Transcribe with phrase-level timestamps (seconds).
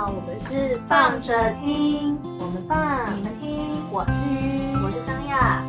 [0.00, 5.62] 好，我们是放着听，我们放，你们听，我是鱼，我是张亚。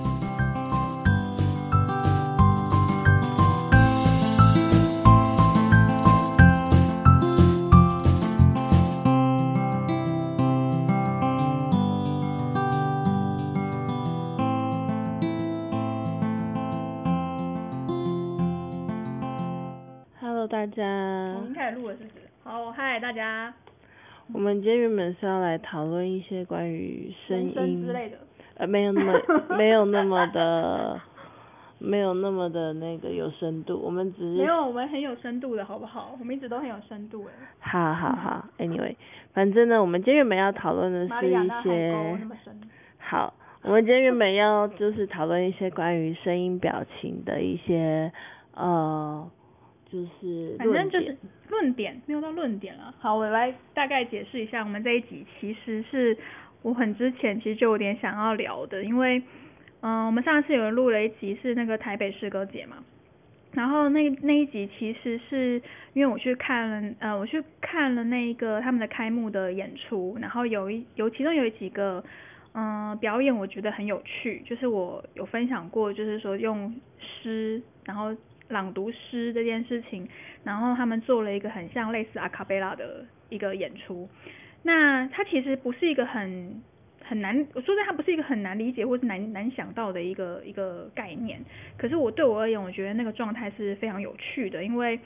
[20.22, 20.86] Hello，大家
[21.36, 22.30] 我，们开始录了，是不是？
[22.46, 23.54] 好，嗨，大家，
[24.34, 28.18] 我们今天原本是要来讨论一些关于声音之类的。
[28.56, 29.22] 呃，没有那么
[29.58, 31.00] 没有那么的
[31.80, 36.16] 没有那么的那个有深度，我们只是没有，我们很有深度的好不好？
[36.20, 37.32] 我们一直都很有深度哎。
[37.60, 38.96] 好好好，Anyway，
[39.34, 42.18] 反正呢，我们今天原本要讨论的是一些。
[43.00, 48.12] 好，我们今天原本要就是讨论一些关于声音表情的一些
[48.54, 49.28] 呃，
[49.92, 51.18] 就是反正就是
[51.50, 52.94] 论点，没有到论点了。
[53.00, 55.26] 好，我来大概解释一下，我们这一集。
[55.40, 56.18] 其实是
[56.62, 59.22] 我很之前其实就有点想要聊的，因为
[59.82, 62.78] 嗯、我们上次有人录了一集是那个台北诗歌节嘛，
[63.52, 65.62] 然后那那一集其实是
[65.94, 72.04] 因为我去看了呃我去看了那个他们的开幕的演出，然后有一有其中有几个
[72.54, 78.14] 嗯、表演我觉得很有趣，就是我有分享过，就是说用诗然后
[78.52, 80.08] 朗读诗这件事情，
[80.44, 84.08] 然后他们做了一个很像类似阿卡贝拉的一个演出。
[84.64, 86.62] 那它其实不是一个很
[87.04, 91.40] 很难，我说的，它不是一个很难理解或是难难想到的一个一个概念。
[91.78, 95.00] 可是我对我而言，我觉得那个状态是非常有趣的，因为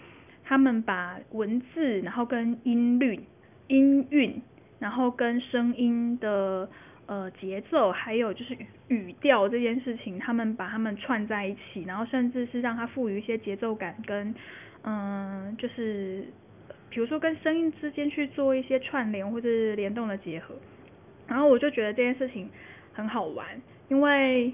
[0.43, 3.19] 他们把文字，然后跟音律、
[3.67, 4.41] 音韵，
[4.77, 6.69] 然后跟声音的
[7.07, 14.33] 呃节奏，还有就是语调这件事情，他们把它们串在一起，然后甚至是让它赋予一些节奏感跟
[14.83, 16.25] 嗯、就是
[16.89, 20.55] 比如说跟声音之间去做一些串联或者是联动的结合。
[21.27, 22.47] 然后我就觉得这件事情
[22.93, 23.47] 很好玩，
[23.87, 24.53] 因为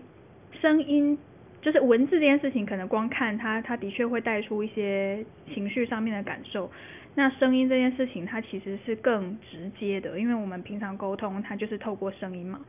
[0.62, 1.18] 声音
[1.62, 6.72] 就是文字这件事情，可能光看它，它的确会带出一些情绪上面的感受。
[7.14, 12.62] 那声音这件事情，它其实是更直接的，因为我们平常沟通，它就是透过声音嘛。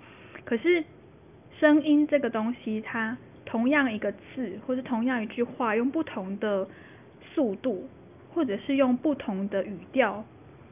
[0.45, 0.85] 可是
[1.61, 6.67] 声音这个东西，它同样一个字或是同样一句话，用不同的
[7.33, 7.89] 速度，
[8.35, 10.25] 或者是用不同的语调，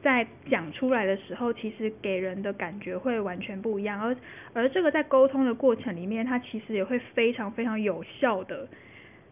[0.03, 4.01] 在讲出来的时候，其实给人的感觉会完全不一样。
[4.01, 4.15] 而
[4.53, 8.67] 而这个在沟通的过程里面，它其实也会非常非常有效的，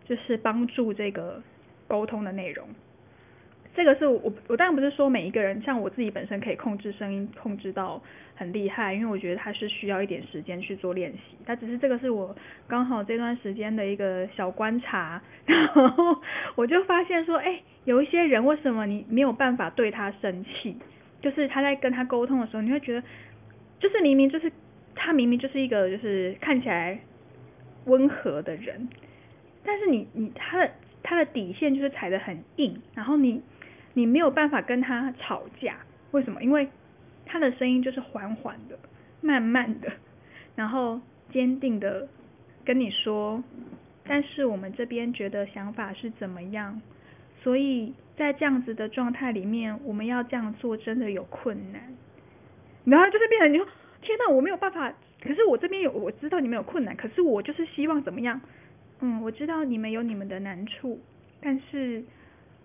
[0.06, 1.44] 就是帮助这个
[1.90, 2.66] 沟通的内容。
[3.76, 8.02] 这个是我我当然不是说每一个人像我自己本身可以控制声音控制到
[8.36, 11.38] 很厉害，因为我觉得它是需要一点时间去做练习。
[11.46, 12.36] 它只是这个是我
[12.68, 15.84] 刚好这段时间的一个小观察，然后
[16.56, 20.76] 我就发现说，哎，有一些人为什么你没有办法对他生气？
[21.22, 23.04] 就是他在跟他沟通的时候，你会觉得，
[23.80, 24.52] 就是明明就是
[24.96, 27.00] 他明明就是一个就是看起来
[27.86, 28.88] 温和的人，
[29.64, 30.72] 但是你你他的
[31.04, 33.42] 他的底线就是踩得很硬，然后你
[34.00, 35.76] 你没有办法跟他吵架，
[36.12, 36.42] 为什么？
[36.42, 36.70] 因为
[37.26, 38.80] 他的声音就是缓缓的、
[39.20, 39.92] 慢慢的，
[40.56, 41.02] 然后
[41.34, 42.08] 坚定的
[42.64, 43.44] 跟你说，
[44.06, 46.82] 但是我们这边觉得想法是怎么样，
[47.44, 51.82] 所以在这样子的状态里面，我们要这样做真的有困难，
[52.86, 53.68] 然后就是变成你说，
[54.02, 58.40] 天呐，我没有办法，可是我这边有，我知道你们有困难，可是我就是希望怎么样？
[59.02, 60.98] 嗯，我知道你们有你们的难处，
[61.42, 62.02] 但是，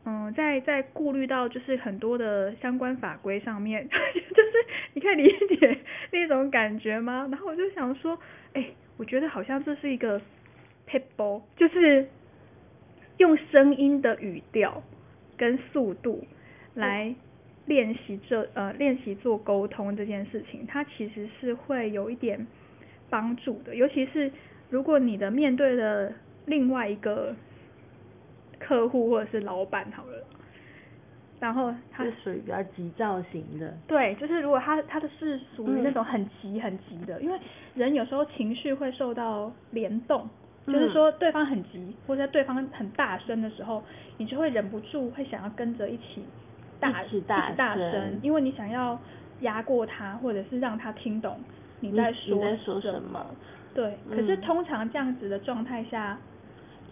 [0.07, 4.53] 嗯，在在顾虑到就是很多的相关法规上面， 就是
[4.93, 5.79] 你可以理解
[6.11, 7.27] 那种感觉吗？
[7.31, 8.19] 然后我就想说，
[8.53, 8.67] 哎，
[8.99, 10.21] 我觉得好像这是一个
[10.87, 12.07] p a p e 就是
[13.17, 14.83] 用声音的语调
[15.39, 16.23] 跟速度
[16.75, 17.15] 来
[17.67, 22.47] 练习这呃练习做沟通这件事情，它其实是会有一点
[23.09, 24.31] 帮助的，尤其是
[24.69, 26.13] 如果你的面对的
[26.45, 27.35] 另外一个
[28.67, 30.25] 客户或者是老板好了，
[31.39, 37.39] 然后他是属于比较急躁型的，对，就是如果他他的是属于那种很急很急的，因为
[37.75, 40.29] 人有时候情绪会受到联动，
[40.67, 43.83] 就是嗯说对方很急，或者对方很大声的时候，
[44.17, 46.25] 你就会忍不住会想要跟着一起
[46.81, 48.99] 大一起大大声声，因为你想要
[49.41, 51.39] 压过他，或者是让他听懂
[51.81, 53.27] 你你在你在说什什么。
[53.75, 54.41] 对，可是嗯。
[54.41, 56.17] 通常这样子的状态下，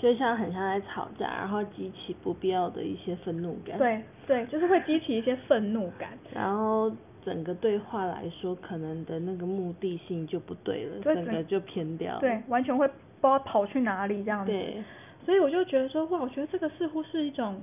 [0.03, 3.79] 就像很像在吵架，然后激起不必要的一些愤怒感。。
[3.79, 6.19] 对对，就是会激起一些愤怒感。
[6.35, 6.91] 然后
[7.25, 12.21] 整个对话来说，可能的那个目的性就不对了，对整整个就偏掉了。
[12.21, 14.51] 对，完全会不知道跑去哪里这样子。
[14.51, 14.83] 对，
[15.25, 17.61] 所以我就觉得说，哇，我觉得这个似乎是一种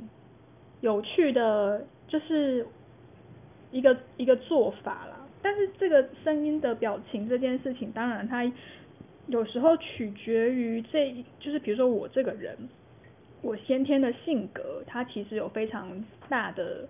[0.80, 2.66] 有趣的，就是
[3.70, 5.18] 一个一个做法啦。
[5.42, 8.50] 但是这个声音的表情这件事情，当然它
[9.30, 12.58] 有时候取决于这，就是比如说我这个人，
[13.44, 16.88] 我先天的性格，它其实有非常大的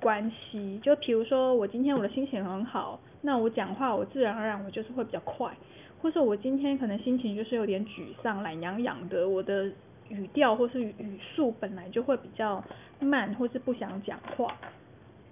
[0.00, 0.80] 关系。
[0.82, 5.54] 就比如说我今天我的心情很好，那我讲话我自然而然我就是会比较快，
[6.00, 9.70] 或者我今天可能心情就是有点沮丧、懒洋洋的，我的
[10.08, 12.64] 语调或是语速本来就会比较
[12.98, 14.56] 慢，或是不想讲话。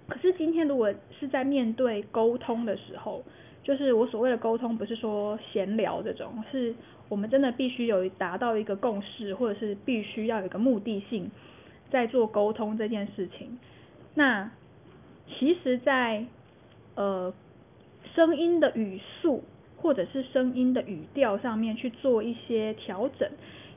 [0.07, 3.23] 可是今天如果是在面对沟通的时候，
[3.67, 6.73] 就是我所谓的沟通，不是说闲聊这种，是
[7.09, 11.29] 我们真的必须有达到一个共识，或者是必须要有一个目的性，
[11.91, 13.59] 在做沟通这件事情。
[14.13, 14.49] 那
[15.27, 16.25] 其实，在
[16.95, 17.33] 呃
[18.15, 19.43] 声音的语速
[19.75, 23.29] 或者是声音的语调上面去做一些调整，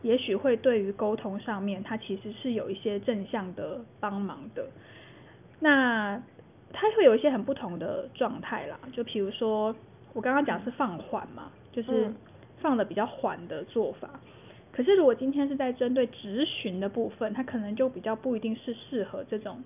[0.03, 4.69] 也许会对于沟通上面，它其实是有一些正向的帮忙的。
[5.59, 6.23] 那
[6.73, 9.75] 它会有一些很不同的状态啦，就比如说
[10.13, 12.13] 我刚刚讲是放缓嘛，就是
[12.61, 14.09] 放的比较缓的做法。
[14.73, 19.63] 可是如果今天是在针对直询的部分，它可能就比较不一定是适合这种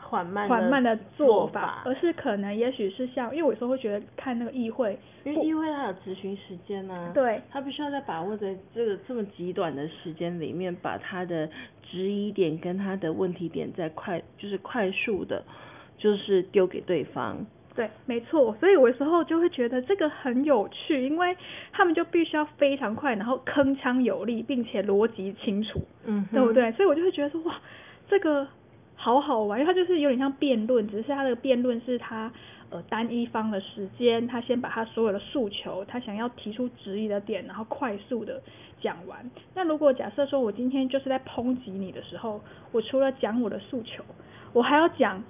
[0.00, 11.48] 缓慢缓慢的做法，而是可能也许是像，因为我有时候会觉得看那个议会，因为议会它有咨询时间呢，对，它必须要在把握在这个这么极短的时间里面，把它的
[11.82, 15.42] 质疑点跟它的问题点在快，就是快速的，
[15.98, 17.44] 就是丢给对方。
[17.74, 21.36] 对，没错，所以我有时候就会觉得这个很有趣，因为
[21.70, 26.72] 他们就必须要非常快，然后铿锵有力，并且逻辑清楚，嗯，对不对？
[26.72, 27.54] 所以我就会觉得说，哇，
[28.08, 28.44] 这个
[28.96, 32.32] 好好玩，因为它就是有点像辩论，只是它的辩论是他
[32.70, 38.42] 呃单一方的时间，他先把他所有的诉求，他想要提出质疑的点，然后快速的
[38.80, 39.30] 讲完。
[39.54, 42.40] 那如果假设说我今天就是在抨击你的时候，
[42.72, 44.02] 我除了讲我的诉求，
[44.52, 45.22] 我还要讲。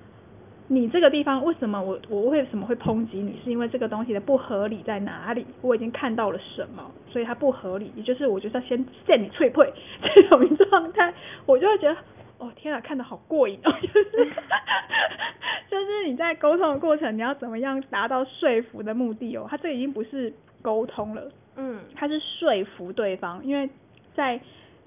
[0.70, 3.40] 你这个地方为什么我我为什么会抨击你？
[3.42, 5.46] 是因为这个东西的不合理在哪里？
[5.62, 7.90] 我已经看到了什么，所以它不合理。
[7.96, 9.62] 也就是我觉得先陷你脆配
[10.14, 11.12] 这种状态，
[11.46, 11.96] 我就会觉得
[12.38, 14.10] 哦天啊，看得好过瘾哦， 就是
[15.70, 19.46] 就是你在沟通的过程，你要怎么样达到说服的目的哦？
[19.48, 23.70] 它这已经不是沟通了，嗯，它是说服对方，因为
[24.14, 24.38] 在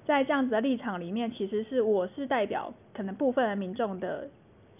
[0.06, 4.28] 在这样子的立场里面，其实是我是代表可能部分的民众的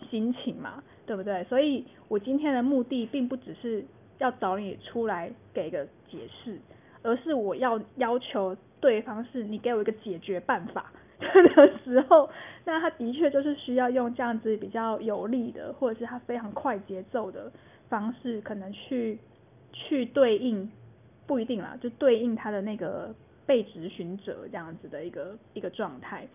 [0.09, 0.83] 心情嘛。
[1.07, 1.43] 对不对？
[1.45, 3.85] 所以我今天的目的并不只是
[4.19, 6.59] 要找你出来给个解释，
[7.03, 12.29] 而是我要要求对方是你给我一个解决办法的时候，
[12.65, 17.51] 那他的确就是需要用这样子比较有力的，或者是他非常快节奏的
[17.89, 19.19] 方式，可能去
[19.73, 20.71] 去对应，
[21.27, 23.15] 不一定啦，就对应他的那个
[23.45, 26.27] 被执询者这样子的一个一个状态。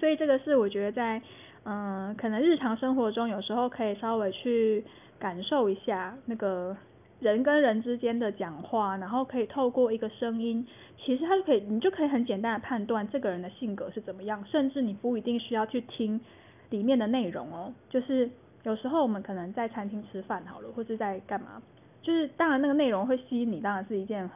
[0.00, 1.22] 所以这个是我觉得在。
[1.66, 4.84] 嗯，可能日常生活中有时候可以稍微去
[5.18, 6.76] 感受一下那个
[7.20, 10.66] 人跟人之间的讲话，然后可以透过一个声音，
[10.98, 16.20] 其实他就可以，你就可以很简单的判断这个人的性格是怎么样，甚至你不一定需要去听
[16.68, 17.72] 里面的内容哦。
[17.88, 18.28] 就是
[18.64, 21.62] 有时候我们可能在餐厅吃饭好了，或是在干嘛，
[22.02, 24.28] 就是当然那个内容会吸引你，当然是一件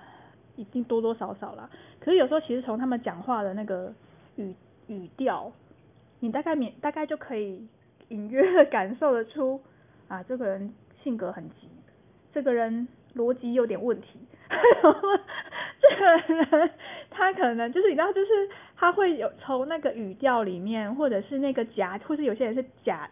[0.57, 1.69] 一定多多少少啦。
[2.01, 3.93] 可是有时候其实从他们讲话的那个
[4.37, 4.55] 语
[4.87, 5.53] 语调。
[6.21, 7.67] 你大概免大概就可以
[8.09, 9.61] 隐约的感受得出，
[10.09, 11.69] 啊，这个人性格很急，
[12.33, 14.19] 这个人逻辑有点问题，
[15.81, 16.71] 这个人
[17.11, 23.09] 他可能就是你知道，就是他会有从那个语调里面，或者是那个假，或是有些人是假，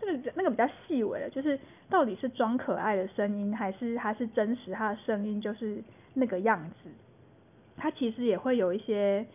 [0.00, 1.58] 这个那个比较细微的，就是
[1.90, 5.82] 到底是装可爱的声音，还是他是真实他的声音就是
[6.14, 6.90] 那个样子，
[7.76, 9.26] 他其实也会有一些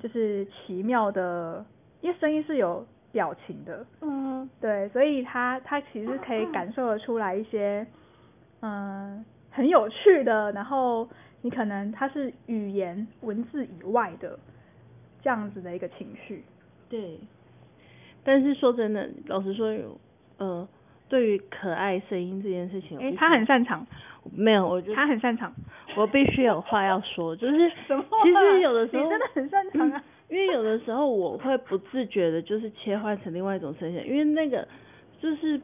[0.00, 1.64] 就是奇妙的。
[2.00, 7.86] 因为声音是有表情的，嗯，对，所以他他其实可以感受得出来一些，
[8.60, 11.08] 嗯，很有趣的，然后
[11.42, 14.38] 你可能他是语言文字以外的
[15.22, 16.44] 这样子的一个情绪，
[16.88, 17.18] 对。
[18.24, 19.72] 但是说真的，老实说，
[20.36, 20.68] 呃，
[21.08, 23.86] 对于可爱声音这件事情，哎，他很擅长。
[24.30, 25.50] 没有，我觉得他很擅长。
[25.96, 28.04] 我必须有话要说，就是 什么？
[28.22, 30.04] 其实有的时候你真的很擅长啊。
[30.28, 34.66] 因为有的时候我会不自觉的，就是切换成另外一种声线，因为那个
[35.20, 35.58] 就是，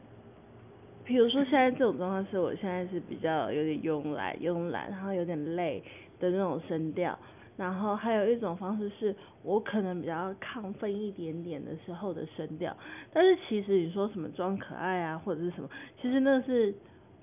[1.03, 5.83] 比如说现在这种状况是我现在是比较有点慵懒、慵懒，然后有点累
[6.19, 7.17] 的那种声调，
[7.55, 12.75] 然后还有一种方式是我可能比较亢奋一点点的时候的声调，
[13.13, 15.69] 但是其实你说什么装可爱啊或者是什么，
[16.01, 16.73] 其实那是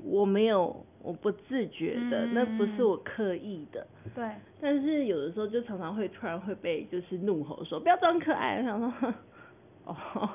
[0.05, 0.85] 我没有。
[1.02, 3.87] 我不自觉的，那不是我刻意的。
[4.14, 4.25] 对。
[4.61, 9.14] 但是有的时候就常常会突然会被就是怒吼说不要装可爱，我想说，
[9.85, 10.30] 哦，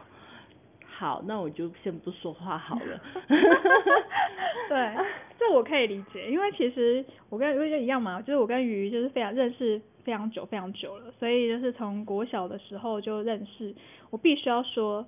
[0.86, 3.02] 好，那我就先不说话好了。
[4.68, 4.96] 对，
[5.40, 13.74] 这我可以理解，因为其实我跟鱼一样嘛，就是我跟鱼就是非常认识非常久非常久了，所以就是从国小的时候就认识。
[14.10, 15.06] 我必须要说，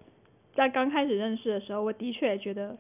[0.54, 2.78] 在刚开始认识的时候，我的确觉得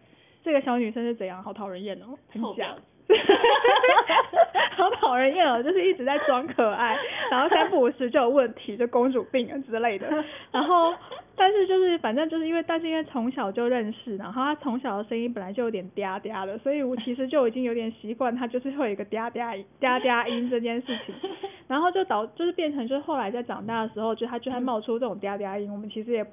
[0.50, 2.74] 这个小女生是怎样，好讨人厌哦，很假。
[4.76, 6.98] 好讨人厌哦，就是一直在装可爱，
[7.30, 10.08] 然后三不五时就有问题，就公主病啊之类的。
[10.52, 10.92] 然后，
[11.36, 21.14] 但是就是反正就是因为，但是因为从小就认识，然后他从小的声音本来就有点嗲嗲的，所以我其实就已经有点习惯他就是会有一个嗲嗲嗲嗲音这件事情。
[21.68, 26.26] 然后就导就是变成就是后来在长大的时候，就他就会冒出这种嗲嗲音，我们其实也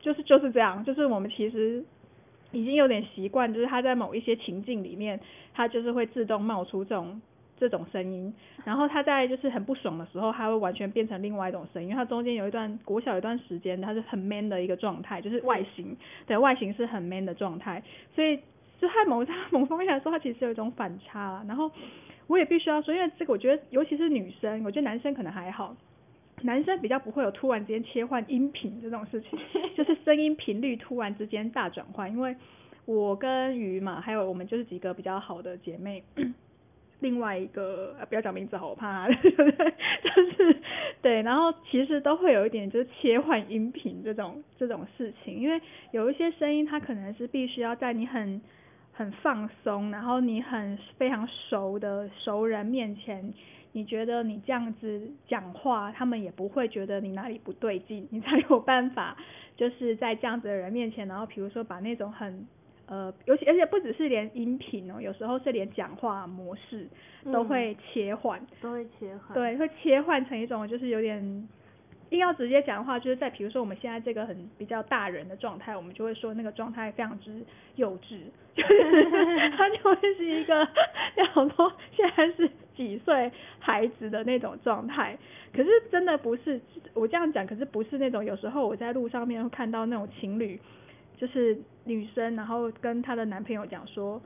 [0.00, 1.84] 就是就是这样，就是我们其实。
[2.56, 5.20] 已经有点习惯，就是他在某一些情境里面，
[5.52, 7.20] 他就是会自动冒出这种
[7.58, 8.34] 这种声音，
[8.64, 11.88] 然后他在就是很不爽的时候，他会完全变成另外一种声音。
[11.88, 15.96] 因为他中间有一段国小一段时间，他是很 man 的一个状态，就是外形，
[16.26, 17.82] 对外形是很 man 的状态，
[18.14, 18.36] 所以
[18.80, 21.44] 就他某 在某方面来说，他其实有一种反差了。
[21.48, 21.70] 然后
[22.26, 25.74] 我也必须要说，因为这个我觉得，尤其是女生，我觉得男生可能还好。
[26.42, 29.38] 男生比较不会有突然之间切换音频这种事情，
[29.74, 32.10] 就是声音频率突然之间大转换。
[32.10, 32.36] 因为
[32.84, 36.02] 我跟鱼嘛，还有我们就是几个比较好的姐妹，
[37.00, 40.56] 另外一个不要讲名字好，我怕， 就是
[41.02, 48.40] 对，然后其实都会有一点就是切换音频这种这种事情，因为有一些声音它可能是必须要在你很
[48.92, 53.32] 很放松，然后你很非常熟的熟人面前。
[53.76, 59.14] 你觉得你这样子讲话，他们也不会觉得你哪里不对劲，你才有办法
[59.54, 62.46] 就是在这样子的人面前，然后比如说把那种很
[62.86, 66.88] 呃，尤其而且不只是连音频哦，有时候是连讲话模式
[67.30, 71.46] 都会切换，都会切换，对，会切换成一种就是有点。
[72.10, 77.44] 硬要直接讲的话，就是在比如说我们现在这个很比较大人的状态，我们就会说那个状态非常之
[77.74, 78.20] 幼稚，
[78.54, 80.68] 就 是他就会是一个
[81.16, 85.18] 像说现在是几岁孩子的那种状态。
[85.52, 86.60] 可是真的不是
[86.94, 90.60] 我这样讲，可是不是那种有时候我在路上面会看到那种情侣，
[91.16, 94.20] 就是女生然后跟她的男朋友讲说，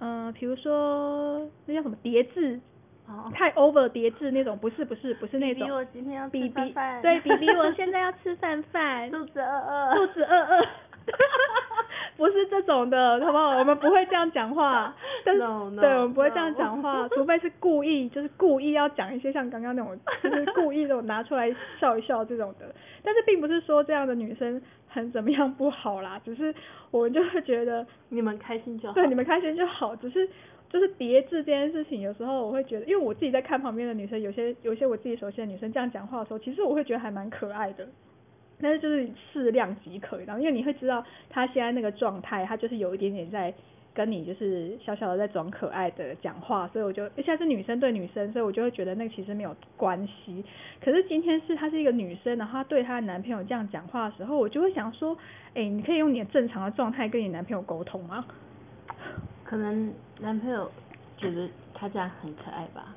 [0.00, 2.60] 嗯，比如说那叫什么叠字。
[3.34, 5.66] 太 over 叠字那种，不是不是不是那种。
[5.66, 7.02] 比我今天要吃饭饭。
[7.02, 9.08] 对，比比我现在要吃饭饭。
[9.12, 9.94] 肚子饿饿。
[9.94, 10.66] 肚子饿饿。
[12.16, 13.58] 不是这种的，好不好？
[13.58, 14.94] 我们不会这样讲话。
[15.26, 15.80] No no。
[15.82, 22.74] 对，我们不会这样讲话，除非是故意，就是故意要讲一些像刚刚那种，就是故意那种拿出来笑一笑这种的。
[23.02, 26.54] 但是并不是说这样的女生很怎么样不好啦，只是
[26.90, 28.94] 我们就会觉得你们开心就好。
[28.94, 30.26] 对，你们开心就好，只是。
[30.74, 37.86] 就是叠字这件事情，有时候我会觉得，因为我自己在看旁边的女生，有些有些我自己熟悉的女生这样讲话的时候，其实我会觉得还蛮可爱的。
[38.60, 43.54] 但是就是适量即可，然后因为你会知道她现在那个状态，她就是有一点点在
[43.94, 50.44] 跟你就是小小的在装可爱的讲话，所以我就现在是女生对女生，所以我就会觉得那其实没有关系。
[50.84, 55.16] 可是今天是她是一个女生，然后她对她的男朋友这样讲话的时候，我就会想说，
[55.54, 58.24] 哎，你可以用你的正常的状态跟你男朋友沟通吗？
[59.44, 60.72] 可能男朋友
[61.18, 62.96] 觉得他这样很可爱吧，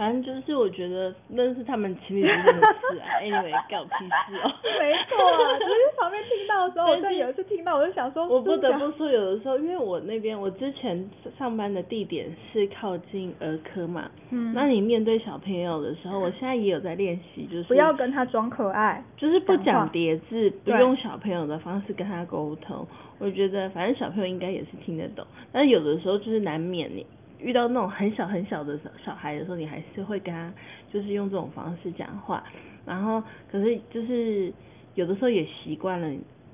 [0.00, 3.04] 反正就是我觉得那是他们情侣之间的事啊。
[3.20, 4.48] Anyway，搞屁事哦。
[4.80, 5.18] 没错，
[5.60, 11.06] 就是旁边听到的时候， 我有一次听到，我就想说，我不得不说，有的时候因为我那边我之前
[11.38, 22.86] 上班的地点是靠近儿科嘛，嗯，那你面对小朋友的时候，我现在也有在练习，就是不要跟他装可爱，就是不讲叠字，不用小朋友的方式跟他沟通。
[23.18, 27.04] 我觉得反正小朋友应该也是听得懂，但是有的时候就是难免你
[27.42, 30.52] 遇到那种很小很小的小小孩的时候，你还是会跟他
[30.92, 32.44] 就是用这种方式讲话，
[32.86, 34.52] 然后可是就是
[34.94, 36.08] 有的时候也习惯了，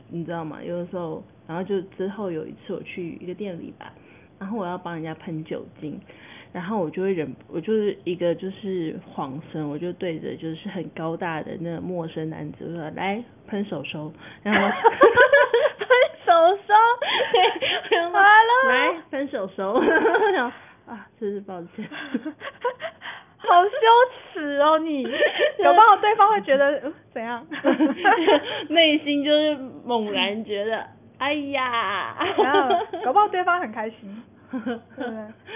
[0.08, 0.62] 你知道吗？
[0.62, 3.92] 有的时候，然后就之后有一次我去一个店里吧，
[4.38, 6.00] 然后我要帮人家喷酒精，
[6.52, 14.12] 然后我就会忍， 我就是一个就是晃神，我就对着就是很高大的那个陌生男子说来喷手手，
[14.42, 14.60] 然后
[15.78, 15.88] 喷。
[16.26, 16.32] 手
[16.66, 16.74] 手，
[18.12, 19.80] 完了，来喷手收，
[20.86, 21.84] 啊，真是抱歉，
[23.38, 23.70] 好羞
[24.32, 27.44] 耻哦你，有不好对方会觉得怎样？
[28.68, 30.86] 内心就是猛然觉得，
[31.18, 34.22] 哎呀， 然后搞不好对方很开心，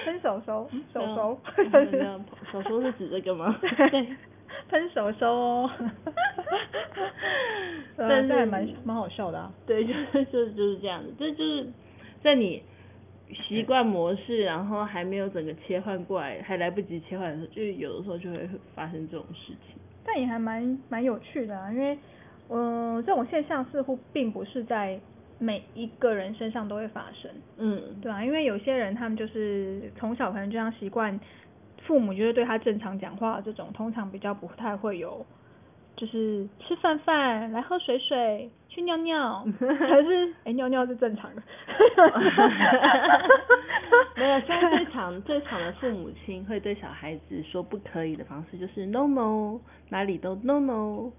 [0.05, 1.39] 分手收，手收，
[2.53, 3.57] 手收是指这个吗？
[3.61, 4.07] 对。
[4.69, 5.71] 喷手收哦，
[7.97, 9.51] 但是还蛮蛮好笑的啊。
[9.67, 11.67] 对，就是就是就是这样子，这就是
[12.23, 12.63] 在你
[13.35, 19.81] 习惯模式，然后还没有整个切换过来，还来不及切换的时候，就有的时候就会发生这种事情。
[20.05, 21.97] 但也还蛮蛮有趣的啊，因为
[22.49, 24.99] 嗯，这种现象似乎并不是在
[25.39, 31.19] 每一个人身上都会发生，嗯，对啊，因为有些人他们就是从小可能就像习惯，
[31.87, 35.25] 父母就是对他正常讲话这种，通常比较不太会有，
[36.01, 41.43] 就是吃饭饭，来喝水水，去尿尿， 还是哎、尿尿是正常的，
[44.17, 51.13] 没有，现在最常最常的父母亲会对小孩子说不可以的方式就是 no no，哪里都 no no，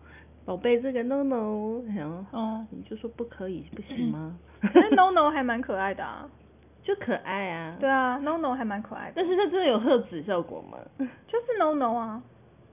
[0.45, 4.35] 宝贝这个 no no，然后哦，你就说不可以不行吗？
[4.61, 6.27] 可是 no no 还蛮可爱的啊，
[6.83, 7.77] 就可爱啊。
[7.79, 10.79] 对啊，no no 还蛮可爱的，但是它真的有喝止效果吗？
[11.27, 12.19] 就是 no no 啊，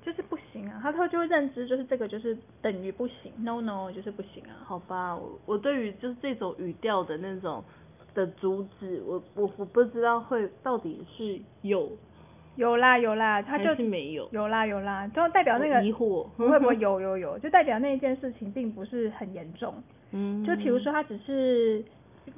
[0.09, 7.63] 就是不行啊，他他就会认知就是这个就是等于不行，no no 就是不行啊，好吧，我我对于就是这种语调的那种
[8.15, 11.93] 的阻止，我我我不知道会到底是有
[12.57, 19.75] 有啦有啦，他就还是没有，有啦有啦，就代表那个疑惑不会不会有有有，就代表那一件事情并不是很严重。
[20.13, 21.85] 嗯，就比如说他只是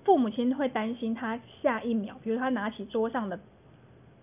[0.04, 3.38] 父母亲会担心他下一秒，比如他拿起桌上的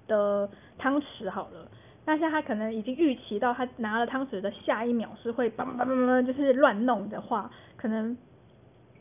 [0.05, 1.71] 的汤匙好了，
[2.07, 8.17] 但是他可能已经预期到他拿了汤匙的下一秒是会叭叭叭叭就是乱弄的话，可能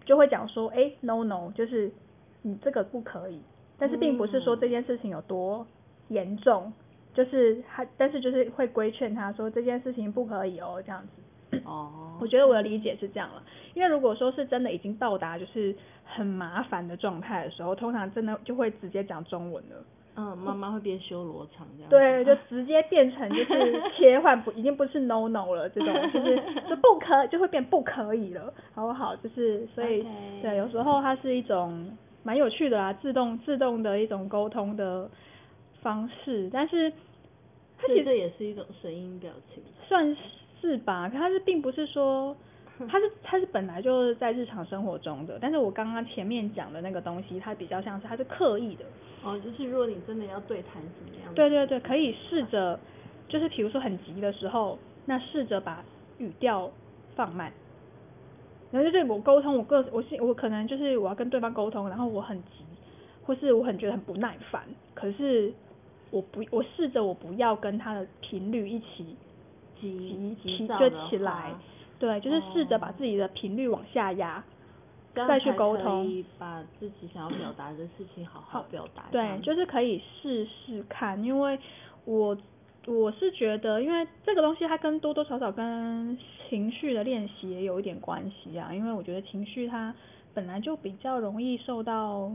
[0.04, 1.88] 就会讲说，哎，no no，就是
[2.42, 3.40] 你这个不可以，
[3.78, 5.64] 但是并不是说这件事情有多
[6.08, 6.72] 严重，
[7.14, 11.62] 就是他，但是就是会规劝他说这件事情不可以哦，这样子。
[11.64, 13.40] 哦， 我觉得我的理解是这样了，
[13.75, 15.72] 因为如果说是真的已经到达就是
[16.04, 19.76] 很麻烦的状态的时候，通常真的就会直接讲中文了。
[20.16, 21.90] 嗯，妈妈会变修罗场这样。
[21.90, 26.37] 对，就直接变成就是 切换不，已经不是 no no 了，这种就是
[26.68, 29.14] 就不可就会变不可以了，好不好？
[29.16, 30.04] 就是所以
[30.42, 35.08] 对，有时候它是一种蛮有趣的啦，自动自动的一种沟通的
[35.82, 36.90] 方式，但是
[37.78, 39.62] 它其实这也是一种声音表情。
[39.87, 40.16] 算
[40.61, 42.35] 是吧，可它是并不是说，
[42.88, 48.85] 它是它是本来就是在日常生活中的，但是我刚刚前面讲的那个东西，它比较像是它是刻意的，
[49.24, 51.35] 哦，就是如果你真的要对谈什么样的？
[51.35, 52.79] 对对对，可以试着，
[53.29, 55.83] 就是比如说很急的时候，那试着把
[56.18, 56.70] 语调
[57.14, 57.53] 放慢，
[58.70, 62.64] 然后就是我沟通，我个我是我可能就是我要跟对方沟通，然后我很急，
[63.24, 64.62] 或是我很觉得很不耐烦，
[64.94, 65.53] 可是
[66.11, 69.16] 我不我试着我不要跟他的频率一起
[69.81, 71.61] 急急就起来话，
[71.98, 74.42] 对，就是试着哦把自己的频率往下压，
[75.14, 79.04] 再去沟通以把自己想要表达的事情好好表达。
[79.11, 81.59] 这对，就是可以试试看，因为
[82.04, 82.37] 我
[82.87, 86.16] 我是觉得，因为这个东西它跟多多少少跟
[86.48, 89.94] 情绪的练习也有一点关系啊，因为我觉得情绪它
[90.35, 92.30] 本来就比较容易受到，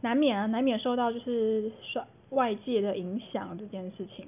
[0.00, 4.26] 难免啊，难免受到就是外外界的影响这件事情。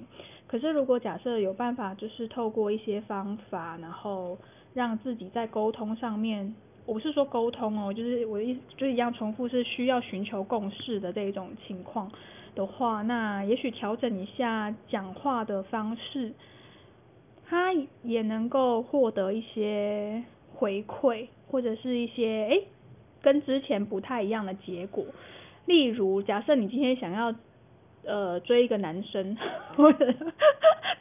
[0.51, 4.37] 可是如果假设有办法，就是透过一些方法，然后
[4.73, 6.53] 让自己在沟通上面，
[6.85, 12.11] 我不是说沟通哦，就是我的意思就是一样重复是需要寻求共识的这一种情况
[12.53, 16.33] 的话，那也许调整一下讲话的方式，
[17.47, 17.71] 他
[18.03, 20.21] 也能够获得一些
[20.53, 22.67] 回馈，或者是一些诶
[23.21, 25.05] 跟之前不太一样的结果。
[25.65, 27.33] 例如，假设你今天想要
[28.05, 29.37] 呃追一个男生，
[29.75, 30.13] 或者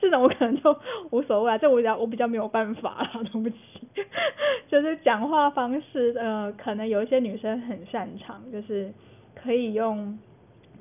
[0.01, 0.77] 这种我可能就
[1.11, 3.57] 无所谓啊，这我比较我比较没有办法啦，对不起。
[4.69, 8.93] 就是讲话方式，呃，可能有一些女生很擅长，就是
[9.35, 10.19] 可以用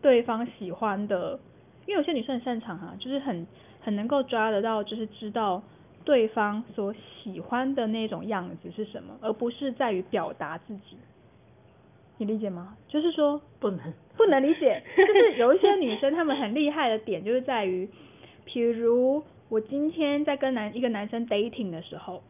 [0.02, 1.40] 对方喜欢的，
[1.88, 3.48] 因为有些女生很擅长啊，就是很
[3.82, 5.62] 很能够抓得到，就是知道
[6.06, 10.98] 对方所喜欢的那种样子是什么，而不是在于表达自己。
[12.20, 12.76] 你理解吗？
[12.90, 13.80] 就是说，不能
[14.18, 17.90] 不能理解， 就是有一些女生她们很厉害的点，就是在于，
[18.44, 22.22] 比如我今天在跟男一个男生 dating 的时候，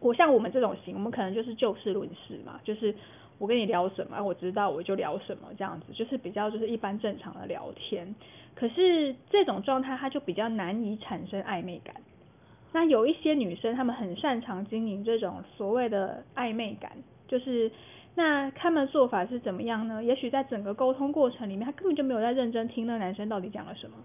[0.00, 2.94] 我像我们这种型，我们可能就是就事论事嘛，就是
[3.36, 8.14] 我跟你聊什么，我知道我就聊什么这样子，就是比较就是一般正常的聊天。
[8.54, 11.94] 可是这种状态，它就比较难以产生暧昧感。
[12.72, 16.92] 那有一些女生，她们很擅长经营这种所谓的暧昧感，
[17.28, 17.70] 就是
[18.18, 20.02] 那他们的做法是怎么样呢？
[20.02, 23.96] 也许在整个沟通过程里面，他根本就没有在认真听那个男生到底讲了什么，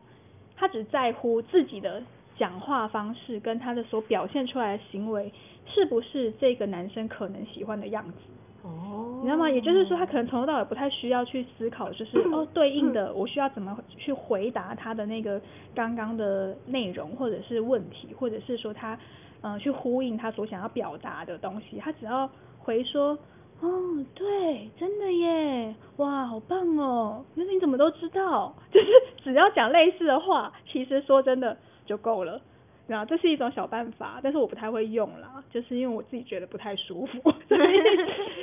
[0.55, 1.99] 他只在乎自己的
[2.37, 5.33] 讲话方式跟他的所表现出来的行为
[5.65, 8.13] 是不是这个男生可能喜欢的样子。
[8.61, 9.49] 哦，你知道吗？
[9.49, 15.41] 也就是说，他可能从头到尾不太需要去思考，就是 哦，对应的我需要怎么去回答他的那个
[15.73, 18.93] 刚刚的内容，或者是问题，或者是说他
[19.41, 23.17] 嗯、呃去呼应他所想要表达的东西，他只要回说
[23.63, 28.53] 哦，对，真的耶，哇，好棒哦，那你怎么都知道？
[28.71, 28.87] 就是
[29.23, 32.41] 只要讲类似的话，其实说真的就够了。
[32.85, 37.31] 然后这是一种小办法，但是我不太会用啦，就是因为我自己觉得不太舒服。
[37.47, 37.61] 所以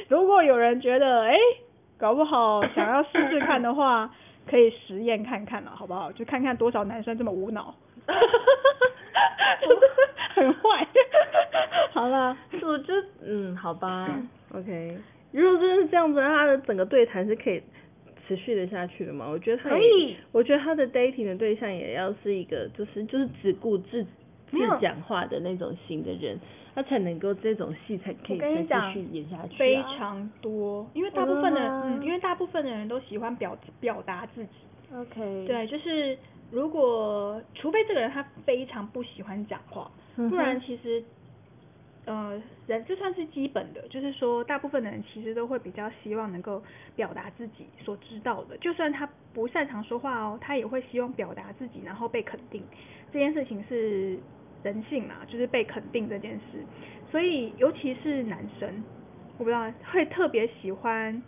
[0.09, 1.37] 如果有人觉得哎，
[1.98, 4.11] 搞不好想要试试看的话，
[4.48, 6.11] 可以实验看看了，好不好？
[6.12, 7.74] 就看看多少男生这么无脑。
[10.35, 10.87] 很坏。
[11.92, 14.09] 好了，我就嗯，好吧
[14.54, 14.98] ，OK。
[15.32, 17.62] 如果真的是这样子，他的整个对谈是可以
[18.26, 19.28] 持续的下去的嘛？
[19.28, 20.16] 我觉得可以。
[20.32, 24.02] 我觉得他的 dating 的对象也要是一个，就是就是只顾自
[24.50, 26.36] 自讲话的那种型的人，
[26.74, 29.56] 他才能够这种戏才可以再继续演下去。
[29.56, 34.50] 非常多，因为大部分的，嗯，因为大部分的人都喜欢表表达自己。
[34.92, 35.46] OK。
[35.46, 36.18] 对，就是
[36.50, 41.00] 如果除非这个人他非常不喜欢讲话，不然其实。
[42.11, 46.61] 呃，人这算是基本的，就是说，大部分的人其实都会比较希望能够
[46.96, 52.64] 表达自己所知道的，就算他不擅长说话哦，他也会希望表达自己，然后被肯定。
[53.12, 54.18] 这件事情是
[54.64, 56.59] 人性嘛，就是被肯定这件事。
[57.12, 58.83] 所以，尤其是男生，
[59.38, 61.23] 我不知道会特别喜欢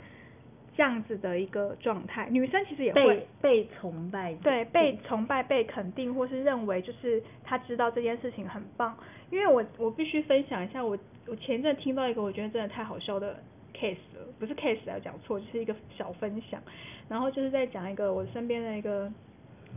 [0.77, 2.29] 这样子的一个状态。
[2.31, 8.97] 女生其实也会被崇拜，对，被崇拜、被肯定，或是认为就是她知道这件事情很棒。
[9.31, 13.43] 因为我我必须分享一下，我我前阵听到一个我觉得真的太好笑的
[13.75, 16.61] case 了，不是 case 啊，讲错，就是一个小分享，
[17.09, 19.11] 然后就是在讲一个我身边的一个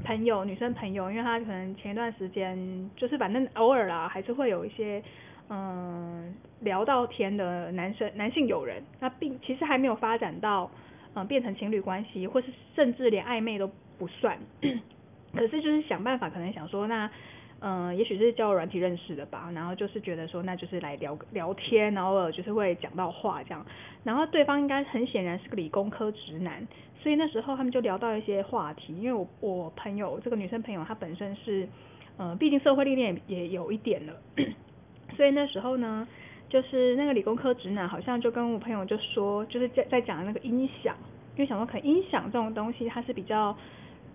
[0.04, 2.58] 朋友，女生朋友，因为她可能前一段时间
[2.96, 5.02] 就是反正偶尔啦，还是会有一些
[5.50, 10.70] 嗯聊到天的男生男性友人，那并其实还没有发展到
[11.14, 14.38] 嗯变成情侣关系，或是甚至连暧昧都不算，
[15.34, 17.10] 可是就是想办法，可能想说那。
[17.68, 23.66] 嗯，也许是交友软体认识的吧，然后就是觉得说，那就是来聊聊天，然后就是会讲到话这样，
[24.04, 26.68] 然后对方应该很显然是个理工科直男，
[27.02, 31.68] 所以那时候他们就聊到一些话题，因为我我朋友这个女生朋友她本身是，
[32.18, 34.14] 呃，毕竟社会历练也有一点了，
[35.18, 36.08] 所以那时候呢，
[36.48, 40.96] 就是那个理工科直男好像就跟我朋友就说，就是在在讲那个音响，
[41.36, 43.58] 因为想说可能音响这种东西它是比较。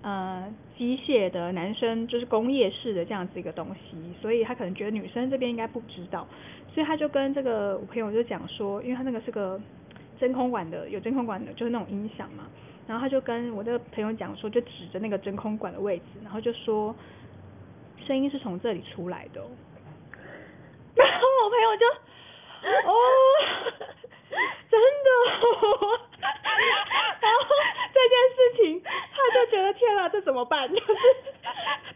[0.02, 6.26] 呃，机械的男生就是工业式的这样子一个东西，所以他可能觉得女生这边应该不知道，
[6.72, 9.60] 所以他就跟这个我朋友就讲说，因为他那个是个
[10.18, 12.46] 真空管的，有真空管的，就是那种音响嘛，
[12.86, 16.96] 然后他就跟我这个朋友讲说，就指着那个真空管的位置，然后就说
[18.06, 19.42] 声音是从这里出来的，
[20.96, 21.84] 然后我朋友就
[22.88, 22.92] 哦，
[24.70, 25.10] 真的。
[27.20, 27.46] 然后
[27.92, 28.90] 这件事情，他
[29.34, 30.68] 就觉得天啊，这怎么办？
[30.72, 30.84] 就是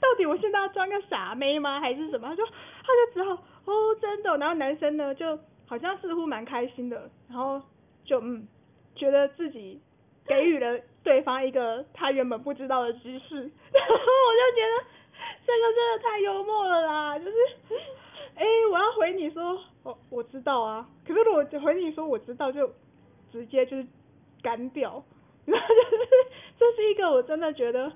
[0.01, 2.29] 到底我现在要装个傻妹吗，还是什么？
[2.29, 3.33] 他就他就只好
[3.64, 4.37] 哦，真的。
[4.37, 7.61] 然后男生呢，就好像似乎蛮开心的，然后
[8.05, 8.47] 就嗯，
[8.94, 9.81] 觉得自己
[10.27, 13.37] 给予了对方一个他原本不知道的知识。
[13.37, 14.85] 然后我就觉得
[15.47, 17.37] 这个真的太幽默了啦，就是
[18.37, 20.88] 哎，我要回你说，我我知道啊。
[21.07, 22.68] 可是如果回你说我知道，就
[23.31, 23.87] 直接就是。
[24.42, 25.03] 干掉，
[25.47, 26.07] 然 后就是
[26.59, 27.90] 这是一个我真的觉得，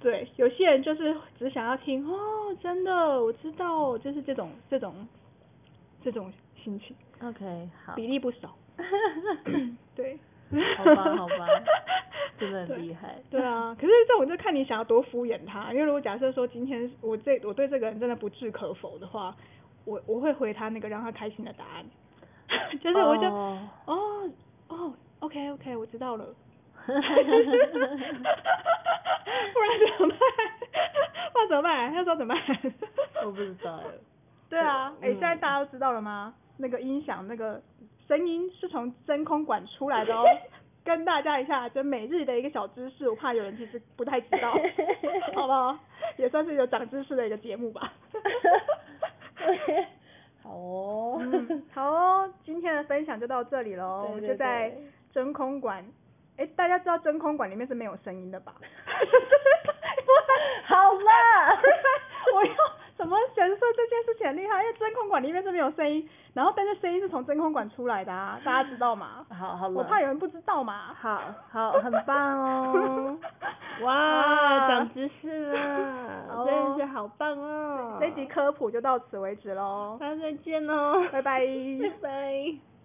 [0.00, 5.06] 对，有些人就是只想要听哦，真的我知道，就是这种这种
[6.02, 6.32] 这种
[6.64, 6.96] 心情。
[7.22, 8.56] OK，好，比例不少。
[9.94, 10.18] 对。
[10.78, 11.46] 好吧，好吧，
[12.40, 13.22] 真的很厉害。
[13.30, 19.36] 对啊，可是这种就看你想要多敷衍他，因为如果假设说今天我这我对这个人真的不置可否的话，
[19.84, 21.84] 我我会回他那个让他开心的答案，
[22.80, 23.58] 就是我就哦
[24.68, 24.94] 哦。
[25.20, 26.24] OK OK，我知道了。
[26.86, 27.02] 不然
[29.98, 30.18] 怎么办？
[31.32, 31.92] 不然怎么办？
[31.92, 32.42] 他说怎么办？
[33.24, 33.78] 我不知道。
[34.48, 36.34] 对啊，哎，现在大家都知道了吗？
[36.56, 37.60] 那个音响，那个
[38.08, 40.24] 声音是从真空管出来的哦。
[40.82, 44.50] 跟大家一下，就每日的一个小知识，我怕有人其实不太知道，
[45.34, 45.78] 好不好？
[46.16, 47.92] 也算是有长知识的一个节目吧。
[50.42, 51.22] 好哦。
[51.72, 54.72] 好哦，今天的分享就到这里喽，就在。
[55.12, 55.84] 真空管，
[56.36, 58.54] 哎，大家知道真空管里面是没有声音的吧？
[60.66, 61.60] 好了，
[62.32, 62.54] 我要
[63.00, 64.62] 怎么显示这件事情很厉害？
[64.62, 69.24] 因为真空管里面是没有声音，然后但是声音是从真空管出来的啊， 大家知道吗？
[69.30, 70.94] 好好了，我怕有人不知道嘛。
[71.00, 73.18] 好好， 很棒哦！
[73.82, 77.96] 哇，长知识了， 真的是好棒哦！
[77.98, 81.40] 这集科普就到此为止喽，大家再见喽，拜拜，
[81.80, 82.79] 拜拜。